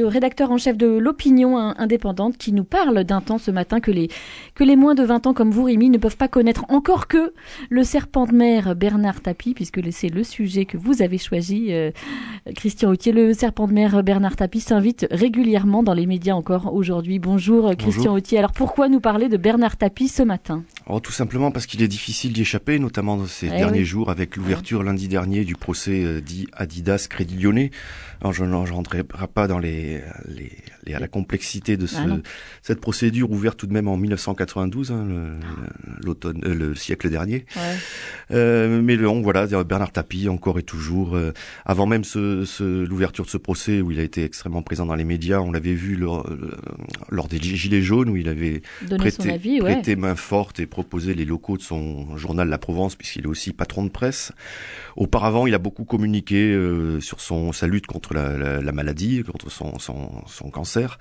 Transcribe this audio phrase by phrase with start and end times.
[0.00, 3.92] Le rédacteur en chef de l'opinion indépendante qui nous parle d'un temps ce matin que
[3.92, 4.08] les,
[4.56, 7.32] que les moins de 20 ans comme vous, Rémi, ne peuvent pas connaître encore que
[7.70, 11.92] le serpent de mer Bernard Tapie, puisque c'est le sujet que vous avez choisi, euh,
[12.56, 13.12] Christian Autier.
[13.12, 17.20] Le serpent de mer Bernard Tapie s'invite régulièrement dans les médias encore aujourd'hui.
[17.20, 18.38] Bonjour, Christian Autier.
[18.38, 20.64] Alors pourquoi nous parler de Bernard Tapie ce matin?
[20.86, 24.10] Oh, Tout simplement parce qu'il est difficile d'y échapper, notamment dans ces eh derniers jours
[24.10, 27.70] avec l'ouverture lundi dernier du procès euh, dit Adidas Crédit Lyonnais.
[28.20, 32.16] Alors je ne rentrerai pas dans les les, à la complexité de ce, ah
[32.62, 35.06] cette procédure ouverte tout de même en 1992, hein,
[36.02, 37.44] l'automne, euh, le siècle dernier.
[37.56, 37.62] Ouais.
[38.30, 41.16] Euh, mais le, voilà, Bernard Tapie encore et toujours.
[41.16, 41.32] Euh,
[41.64, 44.94] avant même ce, ce, l'ouverture de ce procès où il a été extrêmement présent dans
[44.94, 46.28] les médias, on l'avait vu lors,
[47.10, 48.62] lors, des Gilets jaunes où il avait
[48.98, 53.28] prêté, prêté main forte et proposé les locaux de son journal La Provence puisqu'il est
[53.28, 54.32] aussi patron de presse.
[54.96, 56.56] Auparavant, il a beaucoup communiqué
[57.00, 60.98] sur son sa lutte contre la, la, la maladie, contre son son, cancer.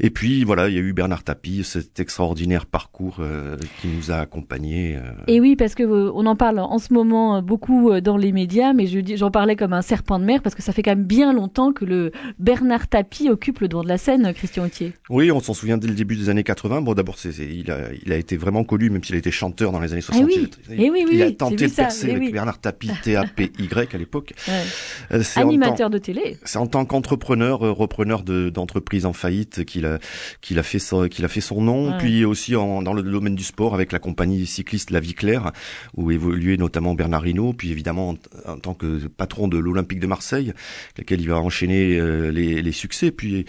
[0.00, 4.10] Et puis voilà, il y a eu Bernard Tapie, cet extraordinaire parcours euh, qui nous
[4.10, 4.96] a accompagnés.
[4.96, 5.12] Euh.
[5.28, 8.72] Et oui, parce que euh, on en parle en ce moment beaucoup dans les médias,
[8.72, 11.04] mais je j'en parlais comme un serpent de mer parce que ça fait quand même
[11.04, 14.92] bien longtemps que le Bernard Tapie occupe le devant de la scène, Christian Autier.
[15.10, 16.82] Oui, on s'en souvient dès le début des années 80.
[16.82, 19.80] Bon, d'abord, il, a, il a été vraiment connu, même s'il a été chanteur dans
[19.80, 20.22] les années 60.
[20.22, 20.50] Eh oui.
[20.70, 24.32] Il, oui, il a tenté de percer eh avec Bernard Tapie, T-A-P-Y à l'époque.
[24.48, 25.22] Ouais.
[25.36, 26.36] Animateur de télé.
[26.44, 29.98] C'est en tant qu'entrepreneur, repreneur de d'entreprise en faillite qu'il a
[30.40, 33.34] qu'il a fait son, qu'il a fait son nom, puis aussi en, dans le domaine
[33.34, 35.52] du sport avec la compagnie cycliste La Vie Claire
[35.96, 40.52] où évoluait notamment Bernard Hinault, puis évidemment en, tant que patron de l'Olympique de Marseille,
[40.98, 43.44] lequel il va enchaîner euh, les, les, succès, puis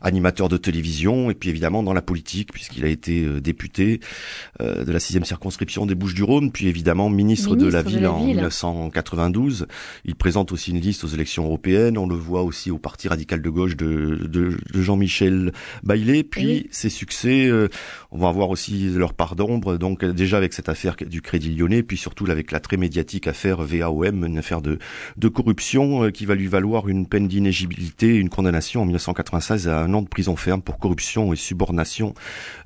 [0.00, 4.00] animateur de télévision et puis évidemment dans la politique puisqu'il a été euh, député
[4.60, 9.66] euh, de la sixième circonscription des Bouches-du-Rhône, puis évidemment ministre, de la ville en 1992.
[10.04, 11.98] Il présente aussi une liste aux élections européennes.
[11.98, 16.24] On le voit aussi au Parti radical de gauche de, de, Jean-Michel Baillet.
[16.24, 17.68] Puis ses succès, euh,
[18.10, 19.76] on va avoir aussi leur part d'ombre.
[19.76, 23.62] Donc déjà avec cette affaire du Crédit Lyonnais, puis surtout avec la très médiatique affaire
[23.62, 24.78] VAOM, une affaire de,
[25.18, 29.80] de corruption euh, qui va lui valoir une peine d'inégibilité, une condamnation en 1996 à
[29.80, 32.14] un an de prison ferme pour corruption et subornation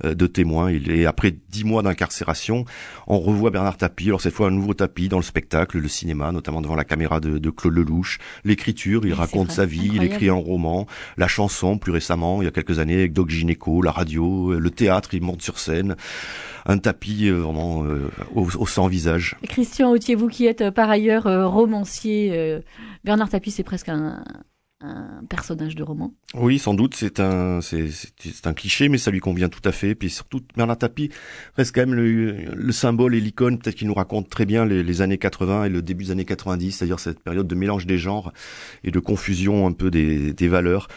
[0.04, 0.68] euh, de témoins.
[0.68, 2.11] Et après dix mois d'incarcération,
[3.06, 4.06] on revoit Bernard Tapie.
[4.06, 7.20] Alors cette fois un nouveau Tapie dans le spectacle, le cinéma, notamment devant la caméra
[7.20, 8.18] de, de Claude Lelouch.
[8.44, 10.86] L'écriture, il raconte sa vie, il écrit un roman,
[11.16, 14.70] la chanson plus récemment, il y a quelques années, avec Doc Gineco, la radio, le
[14.70, 15.96] théâtre, il monte sur scène
[16.64, 19.36] un tapis euh, vraiment euh, au, au, sans visage.
[19.48, 22.62] Christian Autier, vous qui êtes par ailleurs romancier,
[23.04, 24.22] Bernard Tapie, c'est presque un,
[24.82, 26.12] un personnage de roman.
[26.34, 27.88] Oui, sans doute, c'est un, c'est,
[28.44, 29.94] un cliché, mais ça lui convient tout à fait.
[29.94, 31.10] Puis surtout, Bernard Tapie
[31.56, 35.18] reste quand même le, symbole et l'icône, peut-être qu'il nous raconte très bien les, années
[35.18, 38.32] 80 et le début des années 90, c'est-à-dire cette période de mélange des genres
[38.82, 40.88] et de confusion un peu des, des valeurs.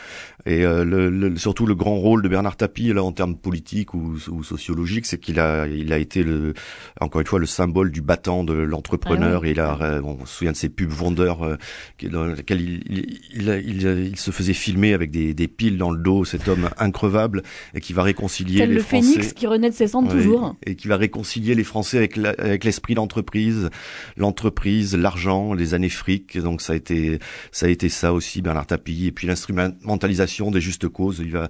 [0.46, 4.16] Et euh, le, surtout le grand rôle de Bernard Tapie, là, en termes politiques ou,
[4.32, 6.54] ou sociologiques, c'est qu'il a, il a été le,
[7.02, 9.42] encore une fois, le symbole du battant de l'entrepreneur.
[9.44, 11.58] Ah et il a, euh, on se souvient de ses pubs vendeurs, euh,
[12.04, 12.84] dans lesquels il,
[13.34, 17.44] il, il il, se faisait filmer avec des, piles dans le dos, cet homme increvable,
[17.74, 19.14] et qui va réconcilier les le Français.
[19.14, 20.56] phénix qui renaît de ses cendres toujours.
[20.66, 23.70] Et qui va réconcilier les Français avec, avec l'esprit d'entreprise,
[24.18, 26.38] l'entreprise, l'argent, les années fric.
[26.38, 27.20] Donc ça a été
[27.52, 29.08] ça a été ça aussi, Bernard Tapie.
[29.08, 31.22] Et puis l'instrumentalisation des justes causes.
[31.24, 31.50] Il va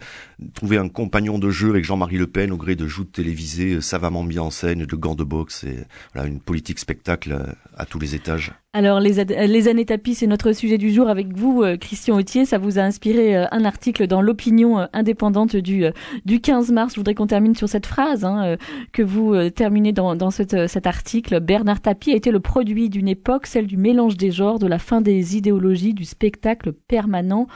[0.53, 4.23] trouver un compagnon de jeu avec Jean-Marie Le Pen au gré de joutes télévisées savamment
[4.23, 5.77] mis en scène, de gants de boxe et
[6.13, 7.37] voilà une politique spectacle
[7.77, 8.53] à tous les étages.
[8.73, 11.77] Alors les, les années tapis, c'est notre sujet du jour avec vous, euh,
[12.15, 12.45] Autier.
[12.45, 15.85] Ça vous a inspiré euh, un article dans l'opinion euh, indépendante du,
[16.25, 16.93] du 15 mars.
[16.93, 18.57] Je voudrais qu'on termine sur cette phrase hein,
[18.91, 21.39] que vous terminez dans, dans cet article.
[21.39, 24.79] Bernard Tapie a été le produit d'une époque, celle du mélange des genres, de la
[24.79, 27.47] fin des idéologies, du spectacle permanent.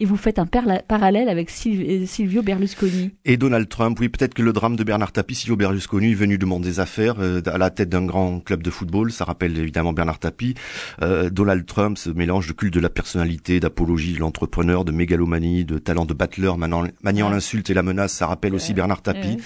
[0.00, 3.10] Et vous faites un parallèle avec Silvio Berlusconi.
[3.24, 6.68] Et Donald Trump, oui, peut-être que le drame de Bernard Tapie, Silvio Berlusconi venu demander
[6.68, 9.12] des affaires à la tête d'un grand club de football.
[9.12, 10.54] Ça rappelle évidemment Bernard Tapie.
[11.02, 15.78] Euh, Donald Trump, ce mélange de culte de la personnalité, d'apologie l'entrepreneur, de mégalomanie, de
[15.78, 19.38] talent de battleur, maniant, l'insulte et la menace, ça rappelle aussi Bernard Tapie.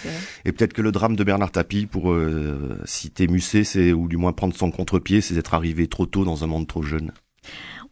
[0.44, 4.16] et peut-être que le drame de Bernard Tapie, pour euh, citer Musset, c'est ou du
[4.16, 7.12] moins prendre son contre-pied, c'est d'être arrivé trop tôt dans un monde trop jeune.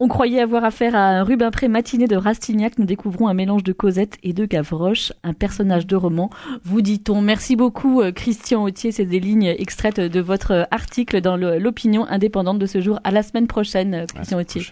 [0.02, 2.78] On croyait avoir affaire à un Rubempré matiné de Rastignac.
[2.78, 6.30] Nous découvrons un mélange de Cosette et de Gavroche, un personnage de roman,
[6.64, 7.20] vous dit-on.
[7.20, 8.92] Merci beaucoup, euh, Christian Autier.
[8.92, 12.98] C'est des lignes extraites de votre article dans l'opinion indépendante de ce jour.
[13.04, 14.62] À la semaine prochaine, Christian Autier.